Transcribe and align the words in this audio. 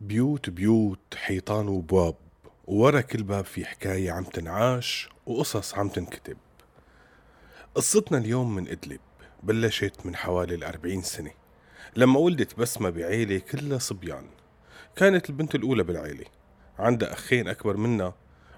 بيوت 0.00 0.50
بيوت 0.50 1.14
حيطان 1.14 1.68
وبواب 1.68 2.14
وورا 2.66 3.00
كل 3.00 3.22
باب 3.22 3.44
في 3.44 3.64
حكاية 3.64 4.12
عم 4.12 4.24
تنعاش 4.24 5.08
وقصص 5.26 5.74
عم 5.74 5.88
تنكتب. 5.88 6.36
قصتنا 7.74 8.18
اليوم 8.18 8.54
من 8.54 8.68
إدلب 8.68 9.00
بلشت 9.42 10.06
من 10.06 10.16
حوالي 10.16 10.54
الأربعين 10.54 11.02
سنة 11.02 11.30
لما 11.96 12.18
ولدت 12.20 12.58
بسمة 12.58 12.90
بعيلة 12.90 13.38
كلها 13.38 13.78
صبيان. 13.78 14.24
كانت 14.96 15.30
البنت 15.30 15.54
الأولى 15.54 15.82
بالعيلة 15.82 16.24
عندها 16.78 17.12
أخين 17.12 17.48
أكبر 17.48 17.76
منها 17.76 18.14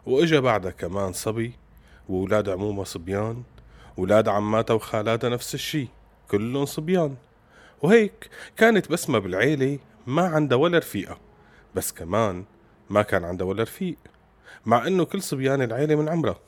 وإجا 0.07 0.41
بعدها 0.41 0.70
كمان 0.70 1.12
صبي 1.12 1.52
وولاد 2.09 2.48
عمومها 2.48 2.84
صبيان 2.84 3.43
ولاد 3.96 4.29
عماتها 4.29 4.75
وخالاتها 4.75 5.30
نفس 5.30 5.55
الشي 5.55 5.89
كلهم 6.30 6.66
صبيان. 6.66 7.16
وهيك 7.82 8.30
كانت 8.57 8.91
بسمة 8.91 9.18
بالعيلة 9.18 9.79
ما 10.07 10.23
عندها 10.23 10.59
ولا 10.59 10.79
رفيقة. 10.79 11.28
بس 11.75 11.93
كمان 11.93 12.45
ما 12.90 13.03
كان 13.03 13.25
عندها 13.25 13.46
ولا 13.46 13.63
رفيق 13.63 13.96
مع 14.67 14.86
إنه 14.86 15.04
كل 15.04 15.22
صبيان 15.22 15.63
العيلة 15.63 15.94
من 15.94 16.08
عمرها 16.08 16.41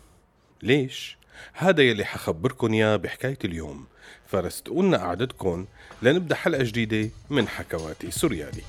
ليش؟ 0.62 1.18
هذا 1.52 1.82
يلي 1.82 2.04
حخبركن 2.04 2.72
إياه 2.72 2.96
بحكاية 2.96 3.38
اليوم. 3.44 3.86
فرستقولنا 4.26 4.98
قعدتكن 4.98 5.66
لنبدأ 6.02 6.34
حلقة 6.34 6.62
جديدة 6.62 7.10
من 7.30 7.48
حكواتي 7.48 8.10
سوريالي. 8.10 8.62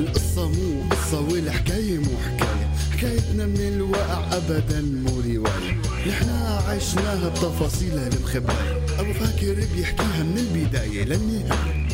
القصة 0.00 0.48
مو 0.48 0.88
قصة 0.90 1.20
والحكاية 1.20 1.98
مو 1.98 2.18
حكاية. 2.18 2.68
حكايتنا 2.92 3.46
من 3.46 3.60
الواقع 3.60 4.36
أبدا 4.36 4.80
مو 4.80 5.20
رواية. 5.20 5.82
نحنا 6.08 6.62
عشناها 6.68 7.28
بتفاصيلها 7.28 8.08
المخبأة 8.08 9.00
أبو 9.00 9.12
فاكر 9.12 9.54
بيحكيها 9.74 10.22
من 10.22 10.38
البداية 10.38 11.04
للنهاية. 11.04 11.88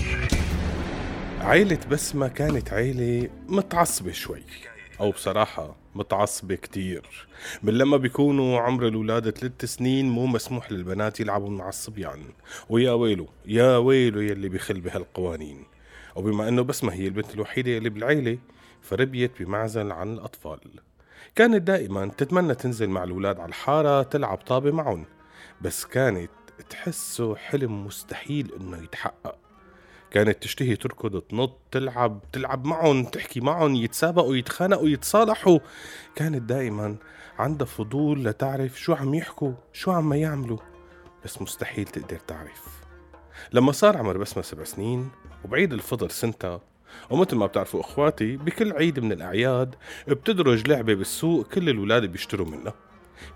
عيلة 1.45 1.79
بسمة 1.91 2.29
كانت 2.29 2.73
عيلة 2.73 3.30
متعصبة 3.48 4.12
شوي. 4.12 4.42
أو 5.00 5.11
بصراحة 5.11 5.77
متعصبة 5.95 6.55
كتير. 6.55 7.28
من 7.62 7.73
لما 7.73 7.97
بيكونوا 7.97 8.61
عمر 8.61 8.89
الولادة 8.89 9.31
ثلاث 9.31 9.64
سنين 9.64 10.11
مو 10.11 10.27
مسموح 10.27 10.73
للبنات 10.73 11.20
يلعبوا 11.20 11.51
مع 11.51 11.69
الصبيان. 11.69 12.25
ويا 12.69 12.92
ويلو 12.92 13.28
يا 13.47 13.77
ويلو 13.77 14.20
يلي 14.20 14.48
بيخل 14.48 14.81
بهالقوانين. 14.81 15.64
وبما 16.17 16.48
أنه 16.48 16.62
بسمة 16.62 16.92
هي 16.92 17.06
البنت 17.06 17.34
الوحيدة 17.34 17.79
اللي 17.79 17.91
بالعيلة 17.91 18.39
فربيت 18.83 19.42
بمعزل 19.42 19.92
عن 19.92 20.12
الأطفال. 20.12 20.61
كانت 21.34 21.62
دائما 21.62 22.06
تتمنى 22.06 22.55
تنزل 22.55 22.89
مع 22.89 23.05
الولاد 23.05 23.41
على 23.41 23.48
الحارة 23.48 24.03
تلعب 24.03 24.39
طابة 24.39 24.70
معهم. 24.70 25.05
بس 25.61 25.84
كانت 25.84 26.31
تحسه 26.70 27.36
حلم 27.36 27.86
مستحيل 27.86 28.53
إنه 28.61 28.83
يتحقق. 28.83 29.44
كانت 30.15 30.43
تشتهي 30.43 30.77
تركض 30.77 31.20
تنط 31.20 31.59
تلعب 31.70 32.20
تلعب 32.33 32.65
معهم 32.65 33.05
تحكي 33.05 33.41
معهم 33.41 33.75
يتسابقوا 33.75 34.37
يتخانقوا 34.37 34.89
يتصالحوا. 34.89 35.59
كانت 36.15 36.43
دائما 36.43 36.97
عندها 37.39 37.67
فضول 37.67 38.25
لتعرف 38.25 38.81
شو 38.81 38.92
عم 38.92 39.15
يحكوا 39.15 39.53
شو 39.73 39.91
عم 39.91 40.12
يعملوا. 40.12 40.59
بس 41.25 41.42
مستحيل 41.42 41.85
تقدر 41.85 42.17
تعرف. 42.17 42.85
لما 43.53 43.73
صار 43.73 43.97
عمر 43.97 44.19
بسمة 44.19 44.42
سبع 44.42 44.65
سنين 44.65 45.11
وبعيد 45.45 45.73
الفطر 45.73 46.09
سنتها 46.09 46.61
ومثل 47.11 47.37
ما 47.37 47.47
بتعرفوا 47.47 47.81
أخواتي 47.81 48.37
بكل 48.37 48.73
عيد 48.73 49.01
من 49.01 49.12
الأعياد 49.12 49.75
بتدرج 50.09 50.69
لعبة 50.69 50.95
بالسوق 50.95 51.47
كل 51.47 51.69
الولاد 51.69 52.05
بيشتروا 52.05 52.47
منها. 52.47 52.75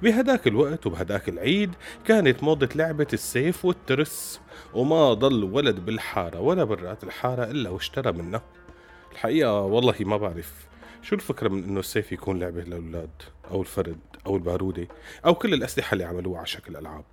بهداك 0.03 0.47
الوقت 0.47 0.87
وبهداك 0.87 1.29
العيد 1.29 1.75
كانت 2.05 2.43
موضة 2.43 2.69
لعبة 2.75 3.07
السيف 3.13 3.65
والترس 3.65 4.41
وما 4.75 5.15
ضل 5.15 5.45
ولد 5.45 5.85
بالحارة 5.85 6.41
ولا 6.41 6.65
برات 6.65 7.05
الحارة 7.05 7.45
إلا 7.45 7.71
واشترى 7.71 8.13
منها 8.13 8.43
الحقيقة 9.13 9.61
والله 9.61 9.95
ما 10.01 10.17
بعرف 10.17 10.53
شو 11.03 11.15
الفكرة 11.15 11.49
من 11.49 11.65
إنه 11.65 11.81
السيف 11.81 12.13
يكون 12.13 12.39
لعبة 12.39 12.63
للأولاد 12.63 13.11
أو 13.51 13.61
الفرد 13.61 13.99
أو 14.27 14.37
البارودة 14.37 14.89
أو 15.27 15.35
كل 15.35 15.55
الأسلحة 15.55 15.93
اللي 15.93 16.05
عملوها 16.05 16.39
على 16.39 16.47
شكل 16.47 16.77
ألعاب. 16.77 17.05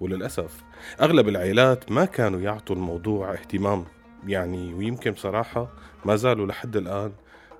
وللأسف 0.00 0.62
أغلب 1.00 1.28
العائلات 1.28 1.92
ما 1.92 2.04
كانوا 2.04 2.40
يعطوا 2.40 2.76
الموضوع 2.76 3.32
اهتمام 3.32 3.84
يعني 4.26 4.74
ويمكن 4.74 5.10
بصراحة 5.10 5.68
ما 6.04 6.16
زالوا 6.16 6.46
لحد 6.46 6.76
الآن 6.76 7.12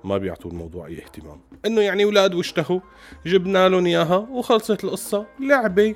ما 0.05 0.19
بيعطوا 0.19 0.51
الموضوع 0.51 0.87
أي 0.87 0.99
اهتمام. 0.99 1.41
إنه 1.67 1.81
يعني 1.81 2.05
أولاد 2.05 2.35
واشتهوا 2.35 2.81
جبنا 3.27 3.69
لهم 3.69 3.87
إياها 3.87 4.17
وخلصت 4.17 4.85
القصة. 4.85 5.27
لعبة. 5.41 5.95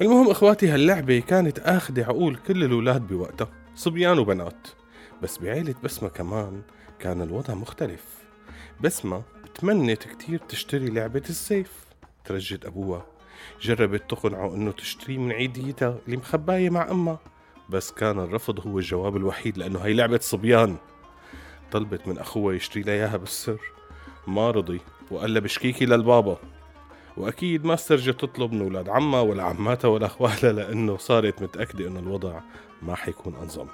المهم 0.00 0.30
إخواتي 0.30 0.68
هاللعبة 0.68 1.20
كانت 1.20 1.58
آخذة 1.58 2.04
عقول 2.04 2.36
كل 2.36 2.64
الأولاد 2.64 3.06
بوقتها 3.06 3.48
صبيان 3.74 4.18
وبنات. 4.18 4.68
بس 5.22 5.38
بعيلة 5.38 5.74
بسمة 5.84 6.08
كمان 6.08 6.62
كان 6.98 7.22
الوضع 7.22 7.54
مختلف. 7.54 8.04
بسمة 8.80 9.22
تمنت 9.54 10.02
كتير 10.02 10.38
تشتري 10.38 10.86
لعبة 10.86 11.22
السيف. 11.30 11.72
ترجت 12.24 12.64
أبوها 12.64 13.06
جربت 13.60 14.10
تقنعه 14.10 14.54
إنه 14.54 14.72
تشتري 14.72 15.18
من 15.18 15.32
عيديتها 15.32 15.98
اللي 16.06 16.16
مخباية 16.16 16.70
مع 16.70 16.90
أمها. 16.90 17.18
بس 17.70 17.92
كان 17.92 18.18
الرفض 18.18 18.66
هو 18.66 18.78
الجواب 18.78 19.16
الوحيد 19.16 19.58
لأنه 19.58 19.78
هي 19.78 19.92
لعبة 19.92 20.18
صبيان. 20.18 20.76
طلبت 21.72 22.08
من 22.08 22.18
أخوها 22.18 22.54
يشتري 22.54 22.82
لها 22.82 22.94
إياها 22.94 23.16
بالسر. 23.16 23.60
ما 24.26 24.50
رضي 24.50 24.80
وقال 25.10 25.34
لها 25.34 25.40
بشكيكي 25.40 25.86
للبابا. 25.86 26.38
وأكيد 27.16 27.64
ما 27.64 27.74
استرجت 27.74 28.20
تطلب 28.20 28.52
من 28.52 28.62
أولاد 28.62 28.88
عمها 28.88 29.20
ولا 29.20 29.42
عماتها 29.42 29.88
ولا 29.88 30.06
أخوالها 30.06 30.52
لأنه 30.52 30.96
صارت 30.96 31.42
متأكدة 31.42 31.88
إنه 31.88 32.00
الوضع 32.00 32.40
ما 32.82 32.94
حيكون 32.94 33.34
أنظم. 33.34 33.66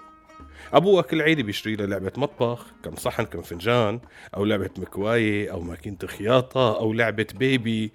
أبوها 0.72 1.02
كل 1.02 1.22
عيد 1.22 1.40
بيشتري 1.40 1.76
لها 1.76 1.86
لعبة 1.86 2.12
مطبخ 2.16 2.66
كم 2.84 2.96
صحن 2.96 3.24
كم 3.24 3.42
فنجان 3.42 4.00
أو 4.36 4.44
لعبة 4.44 4.70
مكواية 4.78 5.52
أو 5.52 5.60
ماكينة 5.60 5.98
خياطة 6.06 6.78
أو 6.78 6.92
لعبة 6.92 7.26
بيبي. 7.34 7.92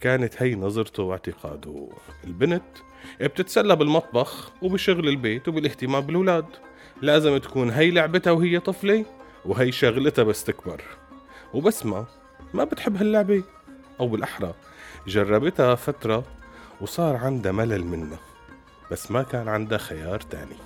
كانت 0.00 0.42
هي 0.42 0.54
نظرته 0.54 1.02
واعتقاده. 1.02 1.88
البنت 2.24 2.62
بتتسلى 3.20 3.76
بالمطبخ 3.76 4.52
وبشغل 4.62 5.08
البيت 5.08 5.48
وبالاهتمام 5.48 6.00
بالأولاد. 6.00 6.46
لازم 7.02 7.38
تكون 7.38 7.70
هي 7.70 7.90
لعبتها 7.90 8.30
وهي 8.30 8.60
طفلة. 8.60 9.04
وهي 9.44 9.72
شغلتها 9.72 10.22
بس 10.22 10.44
تكبر 10.44 10.82
وبسمة 11.54 12.06
ما 12.54 12.64
بتحب 12.64 12.96
هاللعبة. 12.96 13.42
أو 14.00 14.08
بالأحرى 14.08 14.54
جربتها 15.06 15.74
فترة 15.74 16.24
وصار 16.80 17.16
عندها 17.16 17.52
ملل 17.52 17.84
منها 17.84 18.18
بس 18.90 19.10
ما 19.10 19.22
كان 19.22 19.48
عندها 19.48 19.78
خيار 19.78 20.20
تاني. 20.20 20.56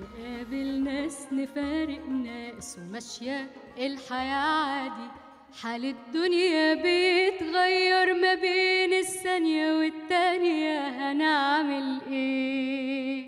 نقابل 0.00 0.84
ناس 0.84 1.26
نفارق 1.32 2.08
ناس 2.08 2.78
وماشية 2.78 3.50
الحياة 3.78 4.34
عادي 4.34 5.10
حال 5.62 5.84
الدنيا 5.84 6.74
بيتغير 6.74 8.14
ما 8.14 8.34
بين 8.34 8.92
الثانية 8.98 9.72
والتانية 9.78 10.88
هنعمل 10.88 12.00
إيه؟ 12.10 13.24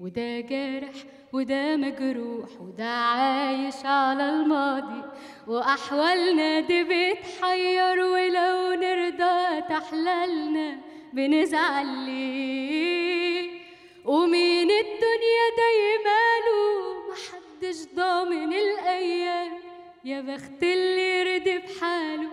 وده 0.00 0.40
جارح 0.40 0.94
وده 1.34 1.76
مجروح 1.76 2.48
وده 2.60 2.84
عايش 2.84 3.74
على 3.84 4.28
الماضي 4.28 5.02
وأحوالنا 5.46 6.60
دي 6.60 6.84
بتحير 6.84 7.98
ولو 8.00 8.72
نرضى 8.72 9.60
تحللنا 9.68 10.78
بنزعل 11.12 11.86
ليه؟ 11.86 13.50
ومين 14.04 14.70
الدنيا 14.70 15.46
دايماله 15.56 16.62
محدش 17.10 17.94
ضامن 17.94 18.52
الأيام. 18.52 19.52
يا 20.04 20.20
بخت 20.20 20.62
اللي 20.62 21.22
رضي 21.36 21.58
بحاله 21.58 22.28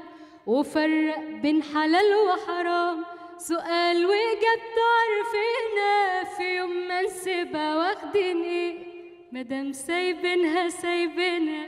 وفرق 0.46 1.20
بين 1.20 1.64
حلال 1.64 2.16
وحرام. 2.16 3.06
سؤال 3.38 4.06
وإجابته 4.06 4.86
عارفينها 5.02 6.24
في 6.38 6.56
يوم 6.58 6.88
ما 6.88 7.02
نسيبها 7.02 7.76
واخدين 7.78 8.42
إيه؟ 8.44 8.91
مادام 9.34 9.74
سايبينها 9.74 10.70
سايبينها. 10.70 11.68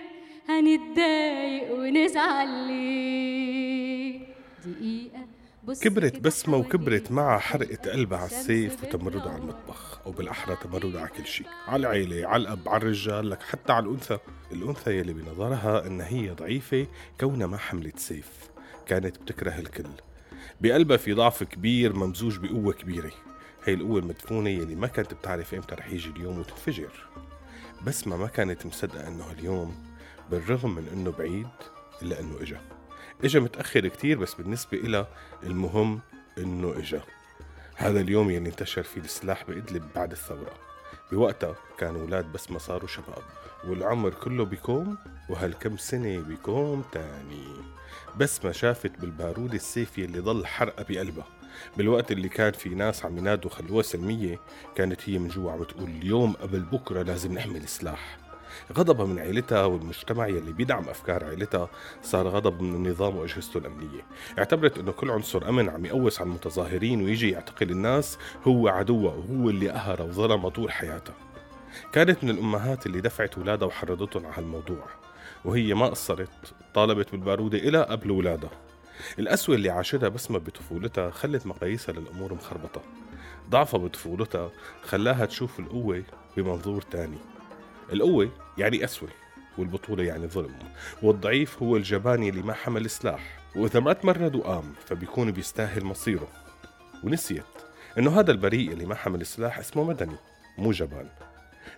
هنتضايق 0.50 1.74
ونزعل 1.74 2.48
ليه 2.68 4.20
دقيقة 4.66 5.28
بص 5.64 5.80
كبرت 5.80 6.20
بسمة 6.20 6.58
وكبرت. 6.58 7.12
معها 7.12 7.40
حرقة 7.40 7.92
قلبها 7.92 8.18
على 8.18 8.28
السيف 8.28 8.84
وتمردها 8.84 9.32
على. 9.32 9.42
المطبخ 9.42 10.02
أو 10.06 10.12
بالأحرى 10.12 10.56
تمردها 10.56 11.02
على 11.02 11.10
كل 11.10 11.26
شيء. 11.26 11.48
على 11.68 11.80
العيلة 11.80 12.28
على 12.28 12.42
الأب 12.42 12.70
على 12.70 12.78
الرجال 12.78 13.30
لك 13.30 13.42
حتى 13.44 13.74
على 13.74 13.86
الأنثى. 13.86 14.18
الأنثى 14.52 14.98
يلي 14.98 15.14
بنظرها 15.14 15.88
إن 15.88 16.02
هي 16.02 16.30
ضعيفة 16.30 16.88
كونها 17.20 17.48
ما 17.48 17.58
حملت 17.58 18.00
سيف. 18.00 18.50
كانت 18.86 19.18
بتكره 19.18 19.60
الكل. 19.60 19.90
بقلبها 20.62 20.98
في 20.98 21.14
ضعف 21.14 21.44
كبير 21.44 21.96
ممزوج 21.96 22.38
بقوة 22.38 22.74
كبيرة. 22.74 23.12
هي 23.66 23.74
القوة 23.74 24.00
المدفونة 24.00 24.50
يلي 24.50 24.76
ما 24.76 24.88
كانت 24.88 25.14
بتعرف 25.14 25.54
إمتى 25.54 25.76
رح 25.76 25.90
يجي 25.90 26.10
اليوم 26.10 26.40
وتنفجر. 26.40 27.08
بسمة 27.86 28.18
ما 28.18 28.28
كانت 28.28 28.66
مصدقة 28.66 29.08
إنه 29.08 29.32
اليوم 29.32 29.76
بالرغم 30.32 30.76
من 30.76 30.88
إنه 30.94 31.12
بعيد 31.12 31.48
إلا 32.02 32.20
إنه 32.20 32.42
إجا. 32.42 32.62
إجا 33.24 33.40
متأخر 33.40 33.88
كتير 33.88 34.18
بس 34.18 34.34
بالنسبة 34.34 34.78
إلها 34.78 35.08
المهم 35.44 36.00
إنه 36.38 36.78
إجا. 36.78 37.02
هذا 37.76 38.00
اليوم 38.00 38.30
يلي 38.30 38.50
انتشر 38.50 38.84
فيه 38.84 39.02
السلاح 39.02 39.44
بإدلب 39.48 39.84
بعد 39.96 40.12
الثورة. 40.12 40.54
بوقتها 41.12 41.56
كان 41.78 41.96
أولاد 41.96 42.32
بسمة 42.32 42.58
صاروا 42.58 42.88
شباب 42.88 43.24
والعمر 43.68 44.10
كله 44.10 44.46
بيكوم 44.46 44.98
وهالكم 45.30 45.78
سنة 45.78 46.22
بيكوم 46.22 46.84
تاني. 46.92 47.48
بسمة 48.18 48.52
شافت 48.52 48.92
بالبارود 49.00 49.54
السيفي 49.54 50.06
اللي 50.06 50.20
ضل 50.20 50.46
حرقة 50.46 50.86
بقلبها. 50.90 51.28
بالوقت 51.78 52.12
اللي 52.12 52.30
كان 52.30 52.52
في 52.54 52.70
ناس 52.70 53.06
عم 53.06 53.18
ينادوا 53.18 53.52
خلوها 53.52 53.84
سلمية 53.84 54.40
كانت 54.76 55.10
هي 55.10 55.20
من 55.20 55.28
جوا 55.28 55.52
عم 55.52 55.64
تقول 55.64 55.90
اليوم 55.90 56.34
قبل 56.34 56.60
بكرة 56.60 57.02
لازم 57.02 57.34
نحمل 57.34 57.68
سلاح. 57.68 58.18
غضبها 58.78 59.06
من 59.06 59.20
عيلتها 59.20 59.66
والمجتمع 59.66 60.28
يلي 60.28 60.54
بيدعم 60.54 60.90
أفكار 60.90 61.24
عيلتها 61.24 61.70
صار 62.04 62.28
غضب 62.28 62.62
من 62.62 62.76
النظام 62.76 63.16
وأجهزته 63.18 63.58
الأمنية. 63.58 64.06
اعتبرت 64.40 64.78
أنه 64.78 64.92
كل 64.92 65.12
عنصر 65.12 65.50
أمن 65.50 65.70
عم 65.70 65.86
يقوس 65.86 66.22
على 66.22 66.28
المتظاهرين 66.30 67.04
ويجي 67.04 67.32
يعتقل 67.32 67.72
الناس 67.72 68.18
هو 68.48 68.68
عدوها 68.68 69.14
وهو 69.16 69.50
اللي 69.50 69.70
قهر 69.70 70.02
وظلم 70.02 70.48
طول 70.50 70.72
حياتها 70.72 71.16
كانت 71.92 72.24
من 72.24 72.30
الأمهات 72.30 72.86
اللي 72.86 73.02
دفعت 73.02 73.38
أولادها 73.38 73.68
وحرضتهم 73.68 74.26
على 74.26 74.36
هالموضوع 74.36 74.86
وهي 75.46 75.74
ما 75.74 75.86
قصرت 75.88 76.30
طالبت 76.74 77.12
بالبارودة 77.12 77.58
إلى 77.58 77.84
قبل 77.84 78.12
ولادها. 78.12 78.52
القسوة 79.20 79.56
اللي 79.56 79.70
عاشتها 79.70 80.10
بسمة 80.10 80.40
بطفولتها 80.40 81.10
خلت 81.10 81.46
مقاييسها 81.46 81.94
للأمور 81.94 82.34
مخربطة. 82.34 82.82
ضعفها 83.50 83.80
بطفولتها 83.80 84.52
خلاها 84.84 85.26
تشوف 85.26 85.60
القوة 85.60 86.04
بمنظور 86.38 86.82
تاني. 86.82 87.18
القوة 87.94 88.30
يعني 88.58 88.84
قسوة 88.84 89.10
والبطولة 89.58 90.04
يعني 90.04 90.28
ظلم 90.28 90.56
والضعيف 91.02 91.64
هو 91.64 91.78
الجبان 91.78 92.24
اللي 92.24 92.42
ما 92.42 92.54
حمل 92.54 92.90
سلاح. 92.90 93.40
وإذا 93.56 93.80
ما 93.80 93.94
تمرد 93.94 94.36
وقام 94.36 94.74
فبيكون 94.86 95.32
بيستاهل 95.32 95.84
مصيره. 95.84 96.28
ونسيت 97.04 97.44
إنه 97.98 98.20
هذا 98.20 98.32
البريء 98.32 98.72
اللي 98.72 98.86
ما 98.86 98.96
حمل 98.96 99.26
سلاح 99.26 99.60
اسمه 99.60 99.84
مدني 99.84 100.16
مو 100.58 100.72
جبان. 100.72 101.10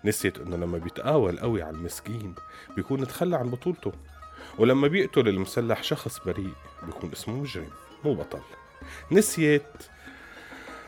نسيت 0.06 0.40
إنه 0.40 0.58
لما 0.58 0.78
بيتقاوى 0.78 1.32
القوي 1.32 1.64
على 1.64 1.76
المسكين 1.76 2.36
بيكون 2.76 3.08
تخلى 3.08 3.36
عن 3.36 3.50
بطولته. 3.50 3.92
ولما 4.58 4.88
بيقتل 4.88 5.28
المسلح 5.28 5.84
شخص 5.84 6.20
بريء 6.26 6.54
بيكون 6.86 7.12
اسمه 7.12 7.36
مجرم 7.36 7.70
مو 8.06 8.14
بطل. 8.14 8.42
نسيت 9.12 9.64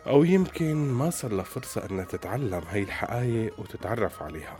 أو 0.07 0.23
يمكن 0.23 0.75
ما 0.75 1.09
صار 1.09 1.33
لها 1.33 1.43
فرصة 1.43 1.85
إنها 1.91 2.05
تتعلم 2.05 2.61
هاي 2.69 2.83
الحقايق 2.83 3.59
وتتعرف 3.59 4.23
عليها. 4.23 4.57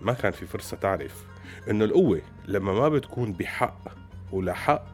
ما 0.00 0.12
كان 0.12 0.32
في 0.32 0.46
فرصة 0.46 0.76
تعرف 0.76 1.24
إنه 1.70 1.84
القوة 1.84 2.22
لما 2.46 2.72
ما 2.72 2.88
بتكون 2.88 3.32
بحق 3.32 3.88
ولا 4.32 4.54
حق 4.54 4.86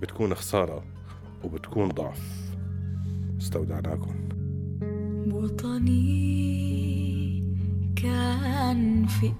بتكون 0.00 0.34
خسارة 0.34 0.84
وبتكون 1.44 1.88
ضعف. 1.88 2.20
استودعناكم. 3.40 4.28
وطني 5.32 6.12
كان 8.02 9.06
في 9.06 9.32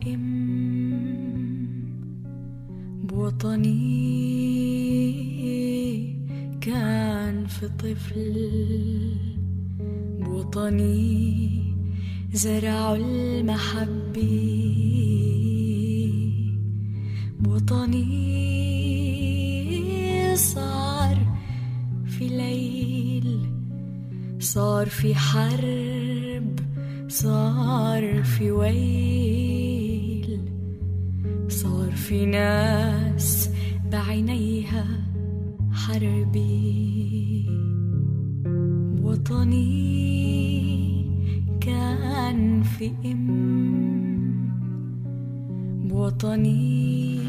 بوطني 3.12 3.76
كان 6.60 7.46
في 7.46 7.68
طفل. 7.68 8.50
بوطني 10.20 11.62
زرع 12.32 12.94
المحبة. 12.94 14.62
بوطني 17.40 18.06
صار 20.36 21.18
في 22.06 22.28
ليل 22.28 23.40
صار 24.38 24.86
في 24.86 25.14
حرب 25.14 26.60
صار 27.08 28.22
في 28.22 28.50
ويل. 28.50 29.81
صار 31.52 31.92
في 31.92 32.26
ناس 32.26 33.50
بعينيها 33.92 34.84
حربي. 35.72 37.46
وطني 39.02 39.72
كان 41.60 42.62
في 42.62 42.92
إم. 43.04 43.52
بوطني 45.88 47.22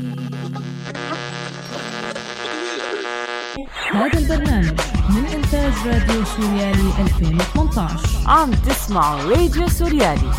هذا 3.94 4.20
البرنامج 4.20 4.80
من 5.10 5.26
إنتاج 5.36 5.74
راديو 5.88 6.26
سوريالي 6.26 6.90
2018 7.00 8.10
عم 8.26 8.52
تسمعوا 8.52 9.22
راديو 9.22 9.68
سوريالي. 9.68 10.32